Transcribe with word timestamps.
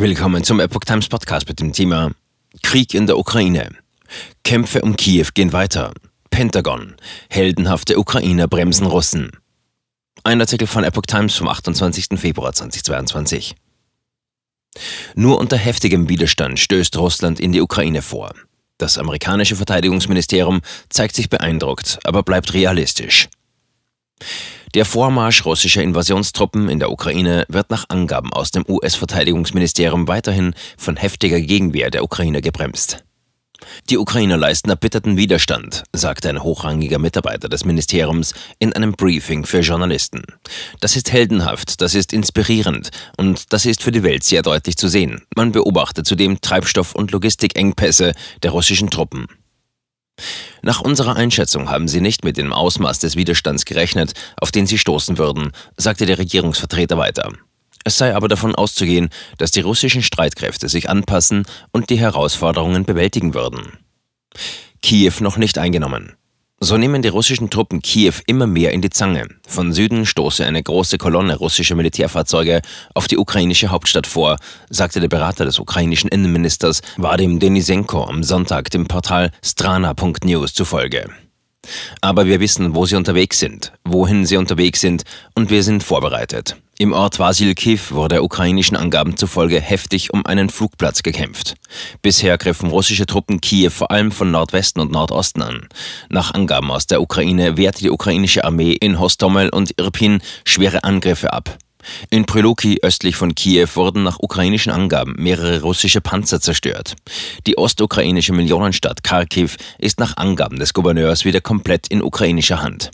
Willkommen 0.00 0.44
zum 0.44 0.60
Epoch 0.60 0.84
Times 0.86 1.08
Podcast 1.08 1.48
mit 1.48 1.58
dem 1.58 1.72
Thema 1.72 2.12
Krieg 2.62 2.94
in 2.94 3.08
der 3.08 3.18
Ukraine. 3.18 3.70
Kämpfe 4.44 4.82
um 4.82 4.94
Kiew 4.94 5.26
gehen 5.34 5.52
weiter. 5.52 5.92
Pentagon. 6.30 6.94
Heldenhafte 7.28 7.98
Ukrainer 7.98 8.46
bremsen 8.46 8.86
Russen. 8.86 9.32
Ein 10.22 10.40
Artikel 10.40 10.68
von 10.68 10.84
Epoch 10.84 11.02
Times 11.02 11.34
vom 11.34 11.48
28. 11.48 12.10
Februar 12.14 12.52
2022. 12.52 13.56
Nur 15.16 15.36
unter 15.36 15.56
heftigem 15.56 16.08
Widerstand 16.08 16.60
stößt 16.60 16.96
Russland 16.96 17.40
in 17.40 17.50
die 17.50 17.60
Ukraine 17.60 18.00
vor. 18.00 18.32
Das 18.78 18.98
amerikanische 18.98 19.56
Verteidigungsministerium 19.56 20.60
zeigt 20.90 21.16
sich 21.16 21.28
beeindruckt, 21.28 21.98
aber 22.04 22.22
bleibt 22.22 22.54
realistisch. 22.54 23.28
Der 24.74 24.84
Vormarsch 24.84 25.46
russischer 25.46 25.82
Invasionstruppen 25.82 26.68
in 26.68 26.78
der 26.78 26.90
Ukraine 26.90 27.46
wird 27.48 27.70
nach 27.70 27.86
Angaben 27.88 28.32
aus 28.34 28.50
dem 28.50 28.64
US-Verteidigungsministerium 28.68 30.08
weiterhin 30.08 30.54
von 30.76 30.96
heftiger 30.96 31.40
Gegenwehr 31.40 31.90
der 31.90 32.04
Ukraine 32.04 32.42
gebremst. 32.42 33.02
Die 33.88 33.98
Ukrainer 33.98 34.36
leisten 34.36 34.70
erbitterten 34.70 35.16
Widerstand, 35.16 35.84
sagte 35.92 36.28
ein 36.28 36.42
hochrangiger 36.42 36.98
Mitarbeiter 36.98 37.48
des 37.48 37.64
Ministeriums 37.64 38.34
in 38.58 38.72
einem 38.74 38.92
Briefing 38.92 39.46
für 39.46 39.60
Journalisten. 39.60 40.22
Das 40.80 40.96
ist 40.96 41.12
heldenhaft, 41.12 41.80
das 41.80 41.94
ist 41.94 42.12
inspirierend 42.12 42.90
und 43.16 43.52
das 43.52 43.66
ist 43.66 43.82
für 43.82 43.90
die 43.90 44.02
Welt 44.02 44.22
sehr 44.22 44.42
deutlich 44.42 44.76
zu 44.76 44.88
sehen. 44.88 45.22
Man 45.34 45.52
beobachtet 45.52 46.06
zudem 46.06 46.40
Treibstoff- 46.40 46.94
und 46.94 47.10
Logistikengpässe 47.10 48.12
der 48.42 48.50
russischen 48.50 48.90
Truppen. 48.90 49.26
Nach 50.62 50.80
unserer 50.80 51.16
Einschätzung 51.16 51.70
haben 51.70 51.88
sie 51.88 52.00
nicht 52.00 52.24
mit 52.24 52.36
dem 52.36 52.52
Ausmaß 52.52 52.98
des 52.98 53.16
Widerstands 53.16 53.64
gerechnet, 53.64 54.12
auf 54.40 54.50
den 54.50 54.66
sie 54.66 54.78
stoßen 54.78 55.18
würden, 55.18 55.52
sagte 55.76 56.06
der 56.06 56.18
Regierungsvertreter 56.18 56.98
weiter. 56.98 57.32
Es 57.84 57.96
sei 57.96 58.14
aber 58.14 58.28
davon 58.28 58.54
auszugehen, 58.54 59.08
dass 59.38 59.50
die 59.50 59.60
russischen 59.60 60.02
Streitkräfte 60.02 60.68
sich 60.68 60.90
anpassen 60.90 61.46
und 61.72 61.90
die 61.90 61.98
Herausforderungen 61.98 62.84
bewältigen 62.84 63.34
würden. 63.34 63.78
Kiew 64.82 65.14
noch 65.20 65.36
nicht 65.36 65.58
eingenommen. 65.58 66.14
So 66.60 66.76
nehmen 66.76 67.02
die 67.02 67.08
russischen 67.08 67.50
Truppen 67.50 67.82
Kiew 67.82 68.14
immer 68.26 68.48
mehr 68.48 68.72
in 68.72 68.82
die 68.82 68.90
Zange. 68.90 69.28
Von 69.46 69.72
Süden 69.72 70.06
stoße 70.06 70.44
eine 70.44 70.60
große 70.60 70.98
Kolonne 70.98 71.36
russischer 71.36 71.76
Militärfahrzeuge 71.76 72.62
auf 72.94 73.06
die 73.06 73.16
ukrainische 73.16 73.68
Hauptstadt 73.68 74.08
vor, 74.08 74.36
sagte 74.68 74.98
der 74.98 75.08
Berater 75.08 75.44
des 75.44 75.60
ukrainischen 75.60 76.08
Innenministers 76.08 76.82
Vadim 76.96 77.38
Denisenko 77.38 78.02
am 78.02 78.24
Sonntag 78.24 78.70
dem 78.70 78.88
Portal 78.88 79.30
strana.news 79.40 80.52
zufolge. 80.52 81.08
Aber 82.00 82.26
wir 82.26 82.40
wissen, 82.40 82.74
wo 82.74 82.86
sie 82.86 82.96
unterwegs 82.96 83.38
sind, 83.38 83.72
wohin 83.84 84.26
sie 84.26 84.36
unterwegs 84.36 84.80
sind 84.80 85.02
und 85.34 85.50
wir 85.50 85.62
sind 85.62 85.82
vorbereitet. 85.82 86.56
Im 86.80 86.92
Ort 86.92 87.18
Vasilkiv 87.18 87.90
wurde 87.90 88.22
ukrainischen 88.22 88.76
Angaben 88.76 89.16
zufolge 89.16 89.60
heftig 89.60 90.14
um 90.14 90.24
einen 90.24 90.48
Flugplatz 90.48 91.02
gekämpft. 91.02 91.54
Bisher 92.02 92.38
griffen 92.38 92.70
russische 92.70 93.04
Truppen 93.04 93.40
Kiew 93.40 93.70
vor 93.70 93.90
allem 93.90 94.12
von 94.12 94.30
Nordwesten 94.30 94.80
und 94.80 94.92
Nordosten 94.92 95.42
an. 95.42 95.68
Nach 96.08 96.34
Angaben 96.34 96.70
aus 96.70 96.86
der 96.86 97.02
Ukraine 97.02 97.56
wehrte 97.56 97.80
die 97.80 97.90
ukrainische 97.90 98.44
Armee 98.44 98.72
in 98.72 99.00
Hostomel 99.00 99.48
und 99.48 99.74
Irpin 99.76 100.22
schwere 100.44 100.84
Angriffe 100.84 101.32
ab. 101.32 101.58
In 102.10 102.26
Pryluki 102.26 102.78
östlich 102.82 103.16
von 103.16 103.34
Kiew 103.34 103.68
wurden 103.74 104.02
nach 104.02 104.18
ukrainischen 104.20 104.72
Angaben 104.72 105.14
mehrere 105.18 105.60
russische 105.62 106.00
Panzer 106.00 106.40
zerstört. 106.40 106.94
Die 107.46 107.58
ostukrainische 107.58 108.32
Millionenstadt 108.32 109.02
Kharkiv 109.02 109.56
ist 109.78 110.00
nach 110.00 110.16
Angaben 110.16 110.58
des 110.58 110.74
Gouverneurs 110.74 111.24
wieder 111.24 111.40
komplett 111.40 111.88
in 111.88 112.02
ukrainischer 112.02 112.62
Hand. 112.62 112.90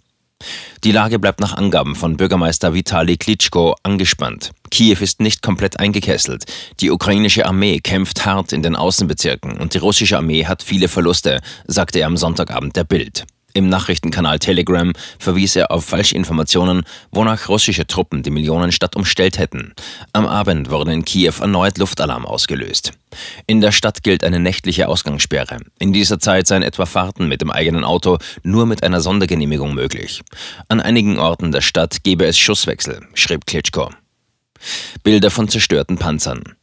Die 0.83 0.92
Lage 0.92 1.19
bleibt 1.19 1.41
nach 1.41 1.56
Angaben 1.56 1.95
von 1.95 2.17
Bürgermeister 2.17 2.75
Vitali 2.75 3.17
Klitschko 3.17 3.77
angespannt. 3.83 4.50
Kiew 4.70 4.98
ist 5.00 5.20
nicht 5.20 5.42
komplett 5.42 5.78
eingekesselt. 5.78 6.45
Die 6.81 6.91
ukrainische 6.91 7.47
Armee 7.47 7.81
kämpft 7.81 8.27
hart 8.27 8.53
in 8.53 8.62
den 8.62 8.77
Außenbezirken 8.77 9.59
und 9.59 9.75
die 9.75 9.78
russische 9.78 10.19
Armee 10.19 10.45
hat 10.45 10.62
viele 10.62 10.89
Verluste, 10.89 11.41
sagte 11.67 12.00
er 12.00 12.09
am 12.09 12.17
Sonntagabend 12.17 12.77
der 12.77 12.84
Bild. 12.84 13.25
Im 13.56 13.69
Nachrichtenkanal 13.69 14.41
Telegram 14.41 14.92
verwies 15.20 15.54
er 15.54 15.70
auf 15.70 15.84
Falschinformationen, 15.84 16.82
wonach 17.12 17.48
russische 17.48 17.87
Truppen 17.87 18.25
die 18.25 18.31
Millionenstadt 18.31 18.97
umstellt 18.97 19.38
hätten. 19.38 19.75
Am 20.12 20.26
Abend 20.26 20.70
wurde 20.70 20.92
in 20.92 21.04
Kiew 21.04 21.34
erneut 21.41 21.78
Luftalarm 21.78 22.26
ausgelöst. 22.26 22.91
In 23.47 23.60
der 23.60 23.70
Stadt 23.70 24.03
gilt 24.03 24.25
eine 24.25 24.41
nächtliche 24.41 24.88
Ausgangssperre. 24.88 25.59
In 25.78 25.93
dieser 25.93 26.19
Zeit 26.19 26.48
seien 26.48 26.62
etwa 26.62 26.84
Fahrten 26.84 27.28
mit 27.28 27.43
dem 27.43 27.53
eigenen 27.53 27.84
Auto 27.84 28.19
nur 28.43 28.66
mit 28.66 28.82
einer 28.82 29.00
Sondergenehmigung 29.00 29.72
möglich. 29.72 30.22
An 30.66 30.81
einigen 30.81 31.20
Orten 31.20 31.53
der 31.53 31.60
Stadt 31.60 32.03
gebe 32.03 32.26
es 32.26 32.37
Schusswechsel, 32.37 33.06
schrieb 33.14 33.47
Klitschko. 33.47 33.91
Bilder 35.04 35.31
von 35.31 35.48
zerstörten 35.48 35.97
Panzern. 35.97 36.56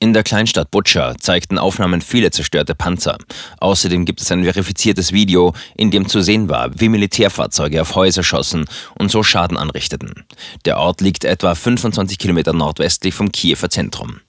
In 0.00 0.12
der 0.12 0.22
Kleinstadt 0.22 0.70
Butscha 0.70 1.16
zeigten 1.18 1.58
Aufnahmen 1.58 2.00
viele 2.00 2.30
zerstörte 2.30 2.76
Panzer. 2.76 3.18
Außerdem 3.58 4.04
gibt 4.04 4.20
es 4.20 4.30
ein 4.30 4.44
verifiziertes 4.44 5.12
Video, 5.12 5.54
in 5.76 5.90
dem 5.90 6.06
zu 6.06 6.20
sehen 6.20 6.48
war, 6.48 6.70
wie 6.78 6.88
Militärfahrzeuge 6.88 7.82
auf 7.82 7.96
Häuser 7.96 8.22
schossen 8.22 8.66
und 8.96 9.10
so 9.10 9.24
Schaden 9.24 9.56
anrichteten. 9.56 10.24
Der 10.64 10.78
Ort 10.78 11.00
liegt 11.00 11.24
etwa 11.24 11.56
25 11.56 12.16
Kilometer 12.16 12.52
nordwestlich 12.52 13.12
vom 13.12 13.32
Kiewer 13.32 13.70
Zentrum. 13.70 14.20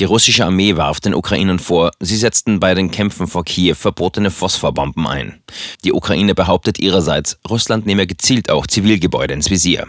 Die 0.00 0.04
russische 0.04 0.46
Armee 0.46 0.76
warf 0.76 1.00
den 1.00 1.14
Ukrainern 1.14 1.58
vor, 1.58 1.90
sie 2.00 2.16
setzten 2.16 2.58
bei 2.58 2.74
den 2.74 2.90
Kämpfen 2.90 3.26
vor 3.26 3.44
Kiew 3.44 3.74
verbotene 3.74 4.30
Phosphorbomben 4.30 5.06
ein. 5.06 5.42
Die 5.84 5.92
Ukraine 5.92 6.34
behauptet 6.34 6.78
ihrerseits, 6.78 7.38
Russland 7.48 7.84
nehme 7.84 8.06
gezielt 8.06 8.50
auch 8.50 8.66
Zivilgebäude 8.66 9.34
ins 9.34 9.50
Visier. 9.50 9.86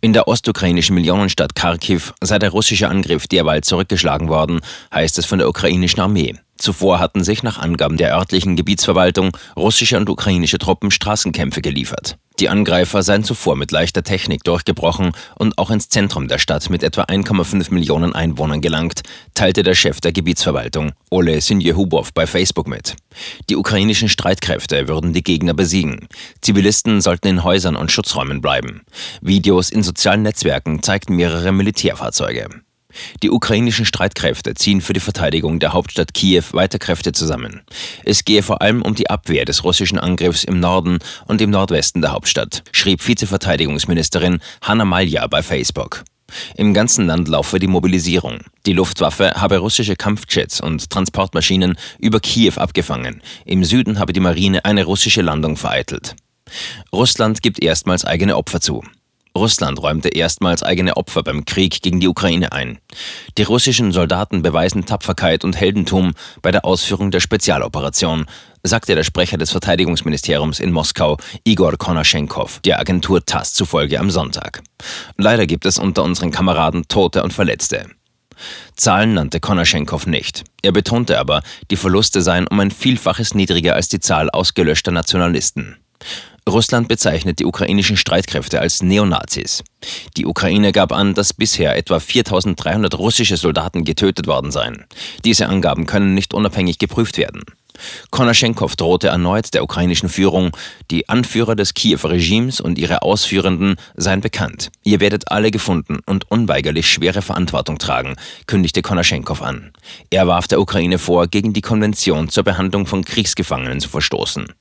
In 0.00 0.12
der 0.12 0.28
ostukrainischen 0.28 0.94
Millionenstadt 0.94 1.54
Kharkiv 1.54 2.14
sei 2.20 2.38
der 2.38 2.50
russische 2.50 2.88
Angriff 2.88 3.26
derweil 3.26 3.62
zurückgeschlagen 3.62 4.28
worden, 4.28 4.60
heißt 4.94 5.18
es 5.18 5.26
von 5.26 5.38
der 5.38 5.48
ukrainischen 5.48 6.00
Armee. 6.00 6.34
Zuvor 6.62 7.00
hatten 7.00 7.24
sich 7.24 7.42
nach 7.42 7.58
Angaben 7.58 7.96
der 7.96 8.16
örtlichen 8.16 8.54
Gebietsverwaltung 8.54 9.36
russische 9.56 9.96
und 9.96 10.08
ukrainische 10.08 10.58
Truppen 10.58 10.92
Straßenkämpfe 10.92 11.60
geliefert. 11.60 12.18
Die 12.38 12.48
Angreifer 12.48 13.02
seien 13.02 13.24
zuvor 13.24 13.56
mit 13.56 13.72
leichter 13.72 14.04
Technik 14.04 14.44
durchgebrochen 14.44 15.10
und 15.34 15.58
auch 15.58 15.72
ins 15.72 15.88
Zentrum 15.88 16.28
der 16.28 16.38
Stadt 16.38 16.70
mit 16.70 16.84
etwa 16.84 17.02
1,5 17.02 17.74
Millionen 17.74 18.14
Einwohnern 18.14 18.60
gelangt, 18.60 19.00
teilte 19.34 19.64
der 19.64 19.74
Chef 19.74 20.00
der 20.00 20.12
Gebietsverwaltung, 20.12 20.92
Ole 21.10 21.40
Sinjehubov, 21.40 22.12
bei 22.12 22.28
Facebook 22.28 22.68
mit. 22.68 22.94
Die 23.50 23.56
ukrainischen 23.56 24.08
Streitkräfte 24.08 24.86
würden 24.86 25.12
die 25.12 25.24
Gegner 25.24 25.54
besiegen. 25.54 26.06
Zivilisten 26.42 27.00
sollten 27.00 27.26
in 27.26 27.42
Häusern 27.42 27.74
und 27.74 27.90
Schutzräumen 27.90 28.40
bleiben. 28.40 28.82
Videos 29.20 29.70
in 29.70 29.82
sozialen 29.82 30.22
Netzwerken 30.22 30.80
zeigten 30.80 31.16
mehrere 31.16 31.50
Militärfahrzeuge. 31.50 32.48
Die 33.22 33.30
ukrainischen 33.30 33.84
Streitkräfte 33.84 34.54
ziehen 34.54 34.80
für 34.80 34.92
die 34.92 35.00
Verteidigung 35.00 35.58
der 35.58 35.72
Hauptstadt 35.72 36.14
Kiew 36.14 36.44
weiter 36.52 36.78
Kräfte 36.78 37.12
zusammen. 37.12 37.62
Es 38.04 38.24
gehe 38.24 38.42
vor 38.42 38.62
allem 38.62 38.82
um 38.82 38.94
die 38.94 39.10
Abwehr 39.10 39.44
des 39.44 39.64
russischen 39.64 39.98
Angriffs 39.98 40.44
im 40.44 40.60
Norden 40.60 40.98
und 41.26 41.40
im 41.40 41.50
Nordwesten 41.50 42.02
der 42.02 42.12
Hauptstadt, 42.12 42.62
schrieb 42.72 43.06
Vizeverteidigungsministerin 43.06 44.40
Hanna 44.62 44.84
Malja 44.84 45.26
bei 45.26 45.42
Facebook. 45.42 46.04
Im 46.56 46.74
ganzen 46.74 47.06
Land 47.06 47.28
laufe 47.28 47.58
die 47.58 47.66
Mobilisierung. 47.66 48.38
Die 48.66 48.72
Luftwaffe 48.72 49.32
habe 49.34 49.58
russische 49.58 49.96
Kampfjets 49.96 50.60
und 50.60 50.90
Transportmaschinen 50.90 51.76
über 51.98 52.20
Kiew 52.20 52.54
abgefangen. 52.56 53.22
Im 53.44 53.64
Süden 53.64 53.98
habe 53.98 54.12
die 54.12 54.20
Marine 54.20 54.64
eine 54.64 54.84
russische 54.84 55.22
Landung 55.22 55.56
vereitelt. 55.56 56.16
Russland 56.92 57.42
gibt 57.42 57.62
erstmals 57.62 58.04
eigene 58.04 58.36
Opfer 58.36 58.60
zu. 58.60 58.82
Russland 59.36 59.82
räumte 59.82 60.10
erstmals 60.10 60.62
eigene 60.62 60.96
Opfer 60.96 61.22
beim 61.22 61.44
Krieg 61.44 61.80
gegen 61.80 62.00
die 62.00 62.08
Ukraine 62.08 62.52
ein. 62.52 62.78
Die 63.38 63.42
russischen 63.42 63.92
Soldaten 63.92 64.42
beweisen 64.42 64.84
Tapferkeit 64.84 65.44
und 65.44 65.58
Heldentum 65.58 66.12
bei 66.42 66.50
der 66.50 66.64
Ausführung 66.64 67.10
der 67.10 67.20
Spezialoperation, 67.20 68.26
sagte 68.62 68.94
der 68.94 69.04
Sprecher 69.04 69.38
des 69.38 69.50
Verteidigungsministeriums 69.50 70.60
in 70.60 70.70
Moskau, 70.70 71.16
Igor 71.44 71.76
Konaschenkov, 71.78 72.60
der 72.60 72.78
Agentur 72.78 73.24
TASS 73.24 73.54
zufolge 73.54 73.98
am 73.98 74.10
Sonntag. 74.10 74.62
Leider 75.16 75.46
gibt 75.46 75.66
es 75.66 75.78
unter 75.78 76.04
unseren 76.04 76.30
Kameraden 76.30 76.86
Tote 76.88 77.22
und 77.22 77.32
Verletzte. 77.32 77.86
Zahlen 78.76 79.14
nannte 79.14 79.40
Konaschenkov 79.40 80.06
nicht. 80.06 80.44
Er 80.62 80.72
betonte 80.72 81.18
aber, 81.18 81.42
die 81.70 81.76
Verluste 81.76 82.22
seien 82.22 82.46
um 82.46 82.60
ein 82.60 82.70
Vielfaches 82.70 83.34
niedriger 83.34 83.74
als 83.74 83.88
die 83.88 84.00
Zahl 84.00 84.30
ausgelöschter 84.30 84.90
Nationalisten. 84.90 85.76
Russland 86.48 86.88
bezeichnet 86.88 87.38
die 87.38 87.44
ukrainischen 87.44 87.96
Streitkräfte 87.96 88.60
als 88.60 88.82
Neonazis. 88.82 89.62
Die 90.16 90.26
Ukraine 90.26 90.72
gab 90.72 90.92
an, 90.92 91.14
dass 91.14 91.32
bisher 91.32 91.76
etwa 91.76 92.00
4300 92.00 92.98
russische 92.98 93.36
Soldaten 93.36 93.84
getötet 93.84 94.26
worden 94.26 94.50
seien. 94.50 94.84
Diese 95.24 95.48
Angaben 95.48 95.86
können 95.86 96.14
nicht 96.14 96.34
unabhängig 96.34 96.78
geprüft 96.78 97.16
werden. 97.16 97.42
Konaschenkov 98.10 98.76
drohte 98.76 99.08
erneut 99.08 99.54
der 99.54 99.62
ukrainischen 99.62 100.08
Führung, 100.08 100.56
die 100.90 101.08
Anführer 101.08 101.56
des 101.56 101.74
Kiewer 101.74 102.10
Regimes 102.10 102.60
und 102.60 102.78
ihre 102.78 103.02
Ausführenden 103.02 103.76
seien 103.96 104.20
bekannt. 104.20 104.70
Ihr 104.82 105.00
werdet 105.00 105.30
alle 105.30 105.50
gefunden 105.50 105.98
und 106.06 106.30
unweigerlich 106.30 106.90
schwere 106.90 107.22
Verantwortung 107.22 107.78
tragen, 107.78 108.16
kündigte 108.46 108.82
Konaschenkov 108.82 109.42
an. 109.42 109.72
Er 110.10 110.26
warf 110.26 110.48
der 110.48 110.60
Ukraine 110.60 110.98
vor, 110.98 111.26
gegen 111.28 111.52
die 111.52 111.62
Konvention 111.62 112.28
zur 112.28 112.44
Behandlung 112.44 112.86
von 112.86 113.04
Kriegsgefangenen 113.04 113.80
zu 113.80 113.88
verstoßen. 113.88 114.52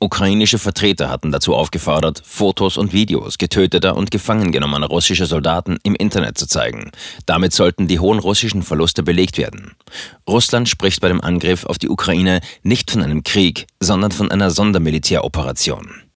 Ukrainische 0.00 0.58
Vertreter 0.58 1.10
hatten 1.10 1.32
dazu 1.32 1.54
aufgefordert, 1.54 2.22
Fotos 2.24 2.76
und 2.76 2.92
Videos 2.92 3.38
getöteter 3.38 3.96
und 3.96 4.10
gefangen 4.10 4.52
genommener 4.52 4.86
russischer 4.86 5.26
Soldaten 5.26 5.78
im 5.82 5.94
Internet 5.94 6.38
zu 6.38 6.46
zeigen. 6.46 6.90
Damit 7.26 7.52
sollten 7.52 7.88
die 7.88 7.98
hohen 7.98 8.18
russischen 8.18 8.62
Verluste 8.62 9.02
belegt 9.02 9.38
werden. 9.38 9.74
Russland 10.28 10.68
spricht 10.68 11.00
bei 11.00 11.08
dem 11.08 11.20
Angriff 11.20 11.64
auf 11.64 11.78
die 11.78 11.88
Ukraine 11.88 12.40
nicht 12.62 12.90
von 12.90 13.02
einem 13.02 13.22
Krieg, 13.24 13.66
sondern 13.80 14.12
von 14.12 14.30
einer 14.30 14.50
Sondermilitäroperation. 14.50 16.02